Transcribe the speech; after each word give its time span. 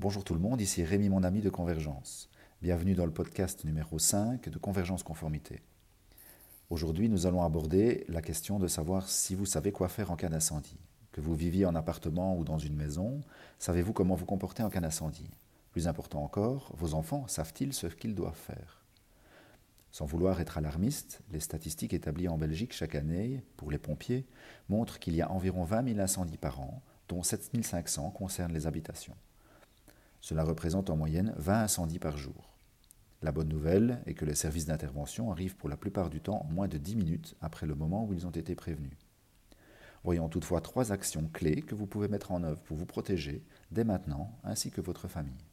Bonjour 0.00 0.24
tout 0.24 0.32
le 0.32 0.40
monde, 0.40 0.62
ici 0.62 0.82
Rémi 0.82 1.10
mon 1.10 1.24
ami 1.24 1.42
de 1.42 1.50
Convergence. 1.50 2.30
Bienvenue 2.62 2.94
dans 2.94 3.04
le 3.04 3.12
podcast 3.12 3.66
numéro 3.66 3.98
5 3.98 4.48
de 4.48 4.56
Convergence 4.56 5.02
Conformité. 5.02 5.60
Aujourd'hui, 6.70 7.10
nous 7.10 7.26
allons 7.26 7.42
aborder 7.42 8.06
la 8.08 8.22
question 8.22 8.58
de 8.58 8.66
savoir 8.66 9.10
si 9.10 9.34
vous 9.34 9.44
savez 9.44 9.72
quoi 9.72 9.90
faire 9.90 10.10
en 10.10 10.16
cas 10.16 10.30
d'incendie. 10.30 10.78
Que 11.12 11.20
vous 11.20 11.34
viviez 11.34 11.66
en 11.66 11.74
appartement 11.74 12.34
ou 12.38 12.44
dans 12.44 12.56
une 12.56 12.76
maison, 12.76 13.20
savez-vous 13.58 13.92
comment 13.92 14.14
vous 14.14 14.24
comporter 14.24 14.62
en 14.62 14.70
cas 14.70 14.80
d'incendie? 14.80 15.28
Plus 15.70 15.86
important 15.86 16.24
encore, 16.24 16.72
vos 16.78 16.94
enfants 16.94 17.26
savent-ils 17.26 17.74
ce 17.74 17.86
qu'ils 17.88 18.14
doivent 18.14 18.32
faire? 18.34 18.82
Sans 19.90 20.06
vouloir 20.06 20.40
être 20.40 20.56
alarmiste, 20.56 21.20
les 21.30 21.40
statistiques 21.40 21.92
établies 21.92 22.28
en 22.28 22.38
Belgique 22.38 22.72
chaque 22.72 22.94
année 22.94 23.44
pour 23.58 23.70
les 23.70 23.76
pompiers 23.76 24.26
montrent 24.70 24.98
qu'il 24.98 25.14
y 25.14 25.20
a 25.20 25.30
environ 25.30 25.62
20 25.64 25.88
000 25.88 26.00
incendies 26.00 26.38
par 26.38 26.58
an, 26.58 26.80
dont 27.06 27.22
7 27.22 27.62
500 27.62 28.12
concernent 28.12 28.54
les 28.54 28.66
habitations. 28.66 29.16
Cela 30.20 30.44
représente 30.44 30.90
en 30.90 30.96
moyenne 30.96 31.34
20 31.36 31.62
incendies 31.62 31.98
par 31.98 32.16
jour. 32.16 32.50
La 33.22 33.32
bonne 33.32 33.48
nouvelle 33.48 34.02
est 34.06 34.14
que 34.14 34.24
les 34.24 34.34
services 34.34 34.66
d'intervention 34.66 35.30
arrivent 35.30 35.56
pour 35.56 35.68
la 35.68 35.76
plupart 35.76 36.08
du 36.08 36.20
temps 36.20 36.46
en 36.46 36.52
moins 36.52 36.68
de 36.68 36.78
10 36.78 36.96
minutes 36.96 37.36
après 37.40 37.66
le 37.66 37.74
moment 37.74 38.06
où 38.06 38.14
ils 38.14 38.26
ont 38.26 38.30
été 38.30 38.54
prévenus. 38.54 38.96
Voyons 40.04 40.30
toutefois 40.30 40.62
trois 40.62 40.92
actions 40.92 41.28
clés 41.32 41.60
que 41.60 41.74
vous 41.74 41.86
pouvez 41.86 42.08
mettre 42.08 42.32
en 42.32 42.42
œuvre 42.42 42.62
pour 42.62 42.76
vous 42.76 42.86
protéger 42.86 43.44
dès 43.70 43.84
maintenant 43.84 44.38
ainsi 44.44 44.70
que 44.70 44.80
votre 44.80 45.08
famille. 45.08 45.44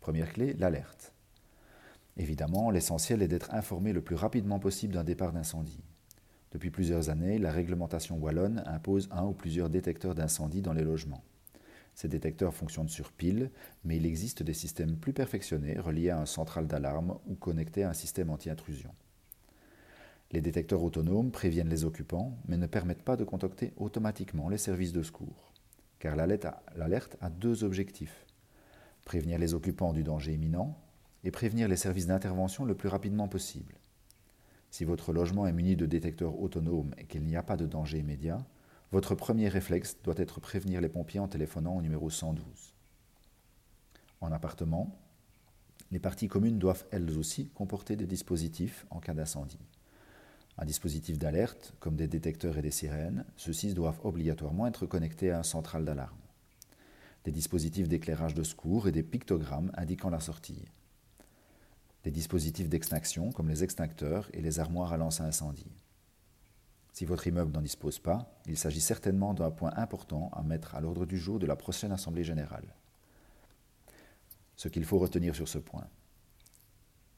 Première 0.00 0.32
clé, 0.32 0.54
l'alerte. 0.54 1.12
Évidemment, 2.16 2.70
l'essentiel 2.70 3.22
est 3.22 3.28
d'être 3.28 3.52
informé 3.54 3.92
le 3.92 4.02
plus 4.02 4.16
rapidement 4.16 4.58
possible 4.58 4.94
d'un 4.94 5.04
départ 5.04 5.32
d'incendie. 5.32 5.84
Depuis 6.50 6.70
plusieurs 6.70 7.08
années, 7.10 7.38
la 7.38 7.52
réglementation 7.52 8.18
wallonne 8.18 8.62
impose 8.66 9.08
un 9.10 9.24
ou 9.24 9.32
plusieurs 9.32 9.70
détecteurs 9.70 10.14
d'incendie 10.14 10.60
dans 10.62 10.74
les 10.74 10.84
logements. 10.84 11.24
Ces 11.94 12.08
détecteurs 12.08 12.54
fonctionnent 12.54 12.88
sur 12.88 13.12
pile, 13.12 13.50
mais 13.84 13.96
il 13.96 14.06
existe 14.06 14.42
des 14.42 14.54
systèmes 14.54 14.96
plus 14.96 15.12
perfectionnés 15.12 15.78
reliés 15.78 16.10
à 16.10 16.18
un 16.18 16.26
central 16.26 16.66
d'alarme 16.66 17.18
ou 17.26 17.34
connectés 17.34 17.84
à 17.84 17.90
un 17.90 17.94
système 17.94 18.30
anti-intrusion. 18.30 18.90
Les 20.30 20.40
détecteurs 20.40 20.82
autonomes 20.82 21.30
préviennent 21.30 21.68
les 21.68 21.84
occupants, 21.84 22.38
mais 22.48 22.56
ne 22.56 22.66
permettent 22.66 23.02
pas 23.02 23.16
de 23.16 23.24
contacter 23.24 23.72
automatiquement 23.76 24.48
les 24.48 24.56
services 24.56 24.92
de 24.92 25.02
secours. 25.02 25.52
Car 25.98 26.16
l'alerte 26.16 27.16
a 27.20 27.28
deux 27.28 27.64
objectifs. 27.64 28.24
Prévenir 29.04 29.38
les 29.38 29.52
occupants 29.52 29.92
du 29.92 30.02
danger 30.02 30.32
imminent 30.32 30.76
et 31.22 31.30
prévenir 31.30 31.68
les 31.68 31.76
services 31.76 32.06
d'intervention 32.06 32.64
le 32.64 32.74
plus 32.74 32.88
rapidement 32.88 33.28
possible. 33.28 33.74
Si 34.70 34.84
votre 34.84 35.12
logement 35.12 35.46
est 35.46 35.52
muni 35.52 35.76
de 35.76 35.84
détecteurs 35.84 36.40
autonomes 36.40 36.94
et 36.96 37.04
qu'il 37.04 37.24
n'y 37.24 37.36
a 37.36 37.42
pas 37.42 37.58
de 37.58 37.66
danger 37.66 37.98
immédiat, 37.98 38.38
votre 38.92 39.14
premier 39.14 39.48
réflexe 39.48 39.96
doit 40.04 40.14
être 40.18 40.38
prévenir 40.38 40.80
les 40.80 40.88
pompiers 40.88 41.18
en 41.18 41.26
téléphonant 41.26 41.76
au 41.76 41.82
numéro 41.82 42.10
112. 42.10 42.44
En 44.20 44.30
appartement, 44.30 44.94
les 45.90 45.98
parties 45.98 46.28
communes 46.28 46.58
doivent 46.58 46.84
elles 46.90 47.18
aussi 47.18 47.48
comporter 47.48 47.96
des 47.96 48.06
dispositifs 48.06 48.86
en 48.90 49.00
cas 49.00 49.14
d'incendie. 49.14 49.58
Un 50.58 50.66
dispositif 50.66 51.18
d'alerte, 51.18 51.74
comme 51.80 51.96
des 51.96 52.06
détecteurs 52.06 52.58
et 52.58 52.62
des 52.62 52.70
sirènes, 52.70 53.24
ceux-ci 53.36 53.72
doivent 53.72 54.00
obligatoirement 54.04 54.66
être 54.66 54.86
connectés 54.86 55.30
à 55.30 55.38
un 55.38 55.42
central 55.42 55.84
d'alarme. 55.84 56.18
Des 57.24 57.32
dispositifs 57.32 57.88
d'éclairage 57.88 58.34
de 58.34 58.42
secours 58.42 58.88
et 58.88 58.92
des 58.92 59.02
pictogrammes 59.02 59.72
indiquant 59.74 60.10
la 60.10 60.20
sortie 60.20 60.62
des 62.04 62.10
dispositifs 62.10 62.68
d'extinction 62.68 63.30
comme 63.30 63.48
les 63.48 63.62
extincteurs 63.62 64.28
et 64.32 64.40
les 64.40 64.58
armoires 64.58 64.92
à 64.92 64.96
lance 64.96 65.20
incendie. 65.20 65.70
Si 66.92 67.04
votre 67.06 67.26
immeuble 67.26 67.52
n'en 67.52 67.62
dispose 67.62 67.98
pas, 67.98 68.30
il 68.46 68.56
s'agit 68.56 68.80
certainement 68.80 69.32
d'un 69.34 69.50
point 69.50 69.72
important 69.76 70.30
à 70.34 70.42
mettre 70.42 70.74
à 70.74 70.80
l'ordre 70.80 71.06
du 71.06 71.18
jour 71.18 71.38
de 71.38 71.46
la 71.46 71.56
prochaine 71.56 71.92
Assemblée 71.92 72.24
générale. 72.24 72.74
Ce 74.56 74.68
qu'il 74.68 74.84
faut 74.84 74.98
retenir 74.98 75.34
sur 75.34 75.48
ce 75.48 75.58
point. 75.58 75.86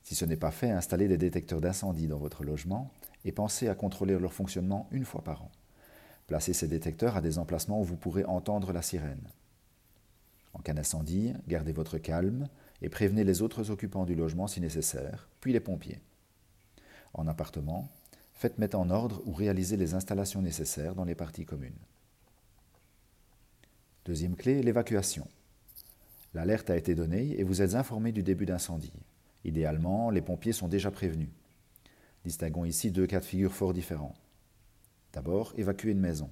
Si 0.04 0.14
ce 0.14 0.24
n'est 0.24 0.36
pas 0.36 0.50
fait, 0.50 0.70
installez 0.70 1.08
des 1.08 1.18
détecteurs 1.18 1.60
d'incendie 1.60 2.06
dans 2.06 2.18
votre 2.18 2.44
logement 2.44 2.90
et 3.24 3.32
pensez 3.32 3.68
à 3.68 3.74
contrôler 3.74 4.18
leur 4.18 4.32
fonctionnement 4.32 4.88
une 4.92 5.04
fois 5.04 5.24
par 5.24 5.42
an. 5.42 5.50
Placez 6.26 6.52
ces 6.52 6.68
détecteurs 6.68 7.16
à 7.16 7.20
des 7.20 7.38
emplacements 7.38 7.80
où 7.80 7.84
vous 7.84 7.96
pourrez 7.96 8.24
entendre 8.24 8.72
la 8.72 8.82
sirène. 8.82 9.28
En 10.52 10.60
cas 10.60 10.72
d'incendie, 10.72 11.32
gardez 11.48 11.72
votre 11.72 11.98
calme, 11.98 12.48
et 12.80 12.88
prévenez 12.88 13.24
les 13.24 13.42
autres 13.42 13.70
occupants 13.70 14.04
du 14.04 14.14
logement 14.14 14.46
si 14.46 14.60
nécessaire, 14.60 15.28
puis 15.40 15.52
les 15.52 15.60
pompiers. 15.60 16.00
En 17.12 17.26
appartement, 17.26 17.88
faites 18.34 18.58
mettre 18.58 18.78
en 18.78 18.90
ordre 18.90 19.22
ou 19.24 19.32
réalisez 19.32 19.76
les 19.76 19.94
installations 19.94 20.42
nécessaires 20.42 20.94
dans 20.94 21.04
les 21.04 21.14
parties 21.14 21.46
communes. 21.46 21.72
Deuxième 24.04 24.36
clé, 24.36 24.62
l'évacuation. 24.62 25.26
L'alerte 26.34 26.68
a 26.68 26.76
été 26.76 26.94
donnée 26.94 27.38
et 27.38 27.44
vous 27.44 27.62
êtes 27.62 27.74
informé 27.74 28.12
du 28.12 28.22
début 28.22 28.44
d'incendie. 28.44 28.92
Idéalement, 29.44 30.10
les 30.10 30.20
pompiers 30.20 30.52
sont 30.52 30.68
déjà 30.68 30.90
prévenus. 30.90 31.30
Distinguons 32.24 32.64
ici 32.64 32.90
deux 32.90 33.06
cas 33.06 33.20
de 33.20 33.24
figure 33.24 33.52
fort 33.52 33.72
différents. 33.72 34.14
D'abord, 35.12 35.52
évacuer 35.56 35.92
une 35.92 36.00
maison. 36.00 36.28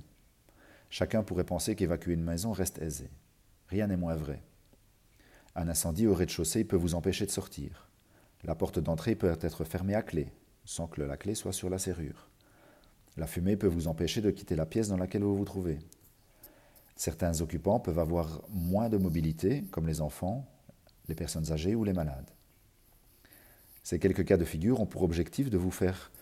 Chacun 0.91 1.23
pourrait 1.23 1.45
penser 1.45 1.77
qu'évacuer 1.77 2.15
une 2.15 2.25
maison 2.25 2.53
reste 2.53 2.79
aisé. 2.79 3.09
Rien 3.69 3.87
n'est 3.87 3.97
moins 3.97 4.17
vrai. 4.17 4.43
Un 5.55 5.69
incendie 5.69 6.07
au 6.07 6.15
rez-de-chaussée 6.15 6.65
peut 6.65 6.77
vous 6.77 6.95
empêcher 6.95 7.25
de 7.25 7.31
sortir. 7.31 7.89
La 8.45 8.55
porte 8.55 8.79
d'entrée 8.79 9.15
peut 9.15 9.37
être 9.41 9.65
fermée 9.65 9.95
à 9.95 10.03
clé, 10.03 10.27
sans 10.65 10.87
que 10.87 11.03
la 11.03 11.17
clé 11.17 11.35
soit 11.35 11.53
sur 11.53 11.71
la 11.71 11.79
serrure. 11.79 12.29
La 13.17 13.27
fumée 13.27 13.57
peut 13.57 13.67
vous 13.67 13.89
empêcher 13.89 14.21
de 14.21 14.31
quitter 14.31 14.57
la 14.57 14.67
pièce 14.67 14.89
dans 14.89 14.97
laquelle 14.97 15.23
vous 15.23 15.37
vous 15.37 15.45
trouvez. 15.45 15.79
Certains 16.97 17.41
occupants 17.41 17.81
peuvent 17.81 17.99
avoir 17.99 18.43
moins 18.51 18.89
de 18.89 18.97
mobilité, 18.97 19.65
comme 19.71 19.87
les 19.87 20.01
enfants, 20.01 20.47
les 21.09 21.15
personnes 21.15 21.53
âgées 21.53 21.75
ou 21.75 21.85
les 21.85 21.93
malades. 21.93 22.31
Ces 23.83 23.99
quelques 23.99 24.25
cas 24.25 24.37
de 24.37 24.45
figure 24.45 24.81
ont 24.81 24.87
pour 24.87 25.03
objectif 25.03 25.51
de 25.51 25.59
vous 25.59 25.71
faire 25.71 26.13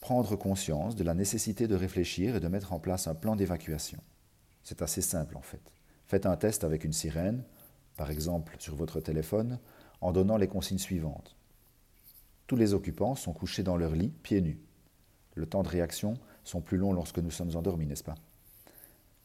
prendre 0.00 0.34
conscience 0.34 0.96
de 0.96 1.04
la 1.04 1.14
nécessité 1.14 1.68
de 1.68 1.76
réfléchir 1.76 2.34
et 2.36 2.40
de 2.40 2.48
mettre 2.48 2.72
en 2.72 2.80
place 2.80 3.06
un 3.06 3.14
plan 3.14 3.36
d'évacuation. 3.36 4.00
C'est 4.64 4.82
assez 4.82 5.02
simple 5.02 5.36
en 5.36 5.42
fait. 5.42 5.60
Faites 6.06 6.26
un 6.26 6.36
test 6.36 6.64
avec 6.64 6.84
une 6.84 6.92
sirène, 6.92 7.44
par 7.96 8.10
exemple 8.10 8.56
sur 8.58 8.74
votre 8.74 9.00
téléphone, 9.00 9.58
en 10.00 10.12
donnant 10.12 10.36
les 10.36 10.48
consignes 10.48 10.78
suivantes. 10.78 11.36
Tous 12.46 12.56
les 12.56 12.74
occupants 12.74 13.14
sont 13.14 13.32
couchés 13.32 13.62
dans 13.62 13.76
leur 13.76 13.94
lit, 13.94 14.12
pieds 14.22 14.40
nus. 14.40 14.60
Le 15.34 15.46
temps 15.46 15.62
de 15.62 15.68
réaction 15.68 16.14
sont 16.44 16.60
plus 16.60 16.76
longs 16.76 16.92
lorsque 16.92 17.18
nous 17.18 17.30
sommes 17.30 17.56
endormis, 17.56 17.86
n'est-ce 17.86 18.04
pas? 18.04 18.16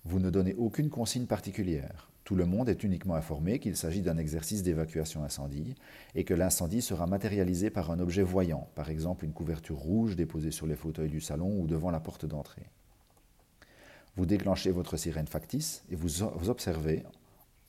Vous 0.06 0.20
ne 0.20 0.30
donnez 0.30 0.54
aucune 0.54 0.90
consigne 0.90 1.26
particulière. 1.26 2.10
Tout 2.24 2.36
le 2.36 2.46
monde 2.46 2.70
est 2.70 2.84
uniquement 2.84 3.16
informé 3.16 3.60
qu'il 3.60 3.76
s'agit 3.76 4.02
d'un 4.02 4.18
exercice 4.18 4.64
d'évacuation 4.64 5.24
incendie 5.24 5.76
et 6.14 6.24
que 6.26 6.34
l'incendie 6.34 6.82
sera 6.82 7.08
matérialisé 7.08 7.70
par 7.70 7.90
un 7.92 8.00
objet 8.00 8.24
voyant, 8.24 8.70
par 8.76 8.90
exemple 8.90 9.26
une 9.26 9.34
couverture 9.34 9.78
rouge 9.78 10.16
déposée 10.16 10.52
sur 10.52 10.68
les 10.68 10.76
fauteuils 10.76 11.10
du 11.10 11.22
salon 11.22 11.60
ou 11.60 11.68
devant 11.68 11.90
la 11.90 12.02
porte 12.02 12.26
d'entrée. 12.26 12.70
Vous 14.18 14.26
déclenchez 14.26 14.72
votre 14.72 14.98
sirène 14.98 15.28
factice 15.28 15.84
et 15.90 15.96
vous 15.96 16.50
observez 16.50 17.04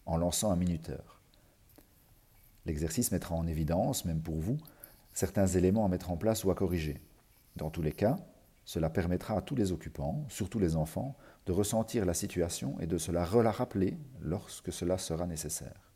en 0.06 0.16
lançant 0.16 0.50
un 0.50 0.56
minuteur. 0.56 1.20
L'exercice 2.66 3.12
mettra 3.12 3.34
en 3.34 3.47
évidence, 3.47 4.04
même 4.04 4.20
pour 4.20 4.38
vous, 4.38 4.58
certains 5.12 5.46
éléments 5.46 5.84
à 5.84 5.88
mettre 5.88 6.10
en 6.10 6.16
place 6.16 6.44
ou 6.44 6.50
à 6.50 6.54
corriger. 6.54 7.00
Dans 7.56 7.70
tous 7.70 7.82
les 7.82 7.92
cas, 7.92 8.16
cela 8.64 8.91
permettra 8.91 9.38
à 9.38 9.41
tous 9.41 9.54
les 9.54 9.72
occupants, 9.72 10.26
surtout 10.28 10.58
les 10.58 10.76
enfants, 10.76 11.16
de 11.46 11.52
ressentir 11.52 12.04
la 12.04 12.14
situation 12.14 12.78
et 12.80 12.86
de 12.86 12.98
se 12.98 13.10
la 13.10 13.24
rappeler 13.24 13.96
lorsque 14.20 14.72
cela 14.72 14.98
sera 14.98 15.26
nécessaire. 15.26 15.92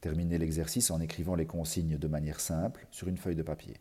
Terminez 0.00 0.38
l'exercice 0.38 0.90
en 0.90 1.00
écrivant 1.00 1.34
les 1.34 1.46
consignes 1.46 1.98
de 1.98 2.08
manière 2.08 2.40
simple 2.40 2.86
sur 2.90 3.08
une 3.08 3.18
feuille 3.18 3.36
de 3.36 3.42
papier. 3.42 3.76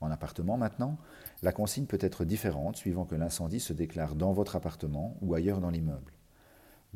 En 0.00 0.10
appartement 0.10 0.56
maintenant, 0.58 0.98
la 1.42 1.52
consigne 1.52 1.86
peut 1.86 1.98
être 2.00 2.24
différente 2.24 2.76
suivant 2.76 3.06
que 3.06 3.14
l'incendie 3.14 3.60
se 3.60 3.72
déclare 3.72 4.14
dans 4.14 4.32
votre 4.32 4.56
appartement 4.56 5.16
ou 5.22 5.34
ailleurs 5.34 5.60
dans 5.60 5.70
l'immeuble. 5.70 6.12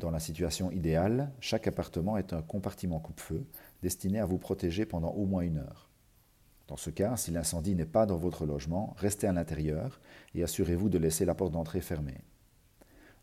Dans 0.01 0.09
la 0.09 0.19
situation 0.19 0.71
idéale, 0.71 1.31
chaque 1.39 1.67
appartement 1.67 2.17
est 2.17 2.33
un 2.33 2.41
compartiment 2.41 2.99
coupe-feu 2.99 3.45
destiné 3.83 4.19
à 4.19 4.25
vous 4.25 4.39
protéger 4.39 4.83
pendant 4.83 5.11
au 5.11 5.27
moins 5.27 5.43
une 5.43 5.59
heure. 5.59 5.91
Dans 6.67 6.75
ce 6.75 6.89
cas, 6.89 7.17
si 7.17 7.29
l'incendie 7.29 7.75
n'est 7.75 7.85
pas 7.85 8.07
dans 8.07 8.17
votre 8.17 8.47
logement, 8.47 8.95
restez 8.97 9.27
à 9.27 9.31
l'intérieur 9.31 10.01
et 10.33 10.41
assurez-vous 10.41 10.89
de 10.89 10.97
laisser 10.97 11.23
la 11.23 11.35
porte 11.35 11.51
d'entrée 11.51 11.81
fermée. 11.81 12.17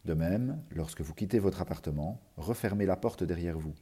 De 0.04 0.14
même, 0.14 0.62
lorsque 0.70 1.00
vous 1.00 1.14
quittez 1.14 1.40
votre 1.40 1.62
appartement, 1.62 2.20
refermez 2.36 2.86
la 2.86 2.96
porte 2.96 3.24
derrière 3.24 3.58
vous. 3.58 3.74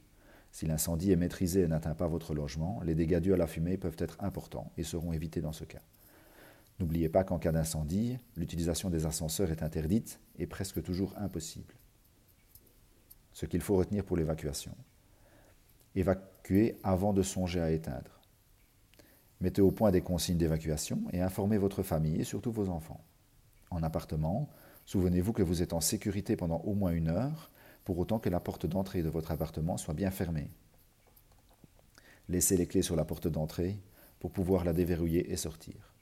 Si 0.51 0.65
l'incendie 0.65 1.11
est 1.11 1.17
maîtrisé 1.17 1.61
et 1.61 1.67
n'atteint 1.67 1.93
pas 1.93 2.07
votre 2.07 2.33
logement, 2.33 2.81
les 2.83 2.95
dégâts 2.95 3.19
dus 3.19 3.33
à 3.33 3.37
la 3.37 3.45
fumée 3.45 3.77
peuvent 3.77 3.97
être 3.99 4.17
importants 4.21 4.71
et 4.75 4.83
seront 4.83 5.13
évités 5.13 5.41
dans 5.41 5.53
ce 5.53 5.65
cas. 5.65 5.83
N'oubliez 6.79 7.09
pas 7.09 7.23
qu'en 7.23 7.37
cas 7.37 7.51
d'incendie, 7.51 8.17
l'utilisation 8.35 8.89
des 8.89 9.05
ascenseurs 9.05 9.51
est 9.51 9.61
interdite 9.61 10.19
et 10.39 10.47
presque 10.47 10.81
toujours 10.81 11.13
impossible 11.17 11.75
ce 13.37 13.45
qu'il 13.45 13.61
faut 13.61 13.75
retenir 13.75 14.03
pour 14.03 14.17
l'évacuation. 14.17 14.75
Évacuer 15.93 16.79
avant 16.81 17.13
de 17.13 17.21
songer 17.21 17.61
à 17.61 17.69
éteindre. 17.69 18.19
Mettez 19.41 19.61
au 19.61 19.69
point 19.69 19.91
des 19.91 20.01
consignes 20.01 20.39
d'évacuation 20.39 21.03
et 21.13 21.21
informez 21.21 21.59
votre 21.59 21.83
famille 21.83 22.19
et 22.19 22.23
surtout 22.23 22.51
vos 22.51 22.69
enfants. 22.69 23.05
En 23.69 23.83
appartement, 23.83 24.49
souvenez-vous 24.87 25.33
que 25.33 25.43
vous 25.43 25.61
êtes 25.61 25.73
en 25.73 25.81
sécurité 25.81 26.35
pendant 26.35 26.61
au 26.61 26.73
moins 26.73 26.93
une 26.93 27.09
heure 27.09 27.51
pour 27.85 27.99
autant 27.99 28.17
que 28.17 28.29
la 28.29 28.39
porte 28.39 28.65
d'entrée 28.65 29.03
de 29.03 29.09
votre 29.09 29.29
appartement 29.29 29.77
soit 29.77 29.93
bien 29.93 30.09
fermée. 30.09 30.49
Laissez 32.29 32.57
les 32.57 32.65
clés 32.65 32.81
sur 32.81 32.95
la 32.95 33.05
porte 33.05 33.27
d'entrée 33.27 33.77
pour 34.19 34.31
pouvoir 34.31 34.65
la 34.65 34.73
déverrouiller 34.73 35.31
et 35.31 35.37
sortir. 35.37 35.93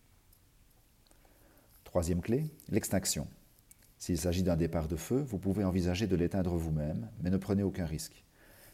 Troisième 1.83 2.21
clé, 2.21 2.49
l'extinction. 2.69 3.27
S'il 4.05 4.19
s'agit 4.19 4.43
d'un 4.43 4.55
départ 4.55 4.87
de 4.87 4.97
feu, 4.97 5.25
vous 5.27 5.39
pouvez 5.39 5.63
envisager 5.63 6.05
de 6.05 6.15
l'éteindre 6.15 6.55
vous-même, 6.57 7.09
mais 7.23 7.31
ne 7.31 7.37
prenez 7.37 7.63
aucun 7.63 7.87
risque. 7.87 8.23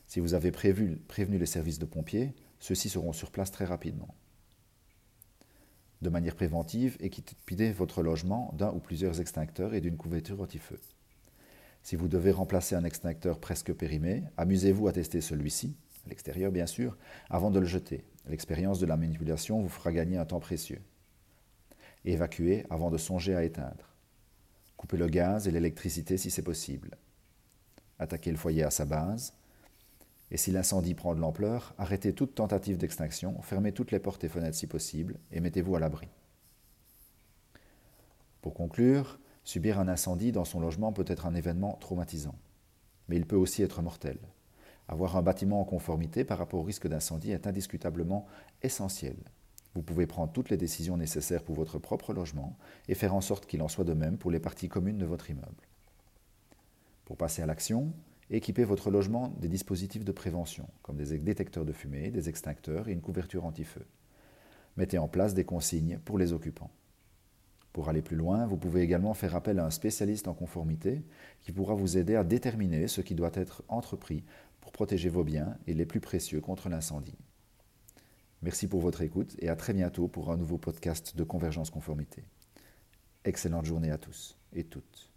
Si 0.05 0.19
vous 0.19 0.33
avez 0.33 0.51
prévenu 0.51 1.37
les 1.37 1.45
services 1.45 1.79
de 1.79 1.85
pompiers, 1.85 2.33
ceux-ci 2.59 2.89
seront 2.89 3.13
sur 3.13 3.31
place 3.31 3.49
très 3.49 3.63
rapidement. 3.63 4.13
De 6.01 6.09
manière 6.09 6.35
préventive, 6.35 6.97
équipez 6.99 7.71
votre 7.71 8.03
logement 8.03 8.53
d'un 8.57 8.73
ou 8.73 8.79
plusieurs 8.79 9.21
extincteurs 9.21 9.73
et 9.73 9.79
d'une 9.79 9.95
couverture 9.95 10.41
anti-feu. 10.41 10.81
Si 11.81 11.95
vous 11.95 12.09
devez 12.09 12.31
remplacer 12.31 12.75
un 12.75 12.83
extincteur 12.83 13.39
presque 13.39 13.71
périmé, 13.71 14.23
amusez-vous 14.35 14.89
à 14.89 14.91
tester 14.91 15.21
celui-ci, 15.21 15.77
à 16.05 16.09
l'extérieur 16.09 16.51
bien 16.51 16.67
sûr, 16.67 16.97
avant 17.29 17.51
de 17.51 17.59
le 17.61 17.65
jeter. 17.65 18.03
L'expérience 18.27 18.81
de 18.81 18.85
la 18.85 18.97
manipulation 18.97 19.61
vous 19.61 19.69
fera 19.69 19.93
gagner 19.93 20.17
un 20.17 20.25
temps 20.25 20.41
précieux. 20.41 20.81
Évacuez 22.03 22.65
avant 22.69 22.91
de 22.91 22.97
songer 22.97 23.33
à 23.33 23.45
éteindre. 23.45 23.90
Coupez 24.81 24.97
le 24.97 25.09
gaz 25.09 25.47
et 25.47 25.51
l'électricité 25.51 26.17
si 26.17 26.31
c'est 26.31 26.41
possible. 26.41 26.97
Attaquez 27.99 28.31
le 28.31 28.37
foyer 28.37 28.63
à 28.63 28.71
sa 28.71 28.83
base. 28.83 29.35
Et 30.31 30.37
si 30.37 30.49
l'incendie 30.49 30.95
prend 30.95 31.13
de 31.13 31.19
l'ampleur, 31.19 31.75
arrêtez 31.77 32.13
toute 32.13 32.33
tentative 32.33 32.77
d'extinction, 32.77 33.39
fermez 33.43 33.73
toutes 33.73 33.91
les 33.91 33.99
portes 33.99 34.23
et 34.23 34.27
fenêtres 34.27 34.57
si 34.57 34.65
possible 34.65 35.19
et 35.31 35.39
mettez-vous 35.39 35.75
à 35.75 35.79
l'abri. 35.79 36.07
Pour 38.41 38.55
conclure, 38.55 39.19
subir 39.43 39.79
un 39.79 39.87
incendie 39.87 40.31
dans 40.31 40.45
son 40.45 40.59
logement 40.59 40.91
peut 40.91 41.05
être 41.05 41.27
un 41.27 41.35
événement 41.35 41.77
traumatisant, 41.79 42.39
mais 43.07 43.17
il 43.17 43.27
peut 43.27 43.35
aussi 43.35 43.61
être 43.61 43.83
mortel. 43.83 44.17
Avoir 44.87 45.15
un 45.15 45.21
bâtiment 45.21 45.61
en 45.61 45.65
conformité 45.65 46.23
par 46.23 46.39
rapport 46.39 46.61
au 46.61 46.63
risque 46.63 46.87
d'incendie 46.87 47.33
est 47.33 47.45
indiscutablement 47.45 48.25
essentiel. 48.63 49.15
Vous 49.73 49.81
pouvez 49.81 50.05
prendre 50.05 50.33
toutes 50.33 50.49
les 50.49 50.57
décisions 50.57 50.97
nécessaires 50.97 51.43
pour 51.43 51.55
votre 51.55 51.79
propre 51.79 52.13
logement 52.13 52.57
et 52.87 52.95
faire 52.95 53.15
en 53.15 53.21
sorte 53.21 53.45
qu'il 53.45 53.61
en 53.61 53.69
soit 53.69 53.85
de 53.85 53.93
même 53.93 54.17
pour 54.17 54.31
les 54.31 54.39
parties 54.39 54.69
communes 54.69 54.97
de 54.97 55.05
votre 55.05 55.29
immeuble. 55.29 55.67
Pour 57.05 57.15
passer 57.15 57.41
à 57.41 57.45
l'action, 57.45 57.93
équipez 58.29 58.65
votre 58.65 58.91
logement 58.91 59.29
des 59.39 59.47
dispositifs 59.47 60.03
de 60.03 60.11
prévention, 60.11 60.67
comme 60.81 60.97
des 60.97 61.17
détecteurs 61.19 61.65
de 61.65 61.73
fumée, 61.73 62.11
des 62.11 62.27
extincteurs 62.27 62.89
et 62.89 62.93
une 62.93 63.01
couverture 63.01 63.45
anti-feu. 63.45 63.85
Mettez 64.77 64.97
en 64.97 65.07
place 65.07 65.33
des 65.33 65.45
consignes 65.45 65.99
pour 66.03 66.17
les 66.17 66.33
occupants. 66.33 66.71
Pour 67.73 67.87
aller 67.87 68.01
plus 68.01 68.17
loin, 68.17 68.45
vous 68.45 68.57
pouvez 68.57 68.81
également 68.81 69.13
faire 69.13 69.35
appel 69.35 69.59
à 69.59 69.65
un 69.65 69.71
spécialiste 69.71 70.27
en 70.27 70.33
conformité 70.33 71.01
qui 71.41 71.53
pourra 71.53 71.73
vous 71.73 71.97
aider 71.97 72.15
à 72.15 72.25
déterminer 72.25 72.87
ce 72.87 72.99
qui 72.99 73.15
doit 73.15 73.31
être 73.33 73.63
entrepris 73.69 74.25
pour 74.59 74.73
protéger 74.73 75.09
vos 75.09 75.23
biens 75.23 75.57
et 75.67 75.73
les 75.73 75.85
plus 75.85 76.01
précieux 76.01 76.41
contre 76.41 76.67
l'incendie. 76.67 77.17
Merci 78.41 78.67
pour 78.67 78.81
votre 78.81 79.01
écoute 79.01 79.35
et 79.39 79.49
à 79.49 79.55
très 79.55 79.73
bientôt 79.73 80.07
pour 80.07 80.31
un 80.31 80.37
nouveau 80.37 80.57
podcast 80.57 81.15
de 81.15 81.23
Convergence 81.23 81.69
Conformité. 81.69 82.23
Excellente 83.23 83.65
journée 83.65 83.91
à 83.91 83.99
tous 83.99 84.35
et 84.53 84.63
toutes. 84.63 85.10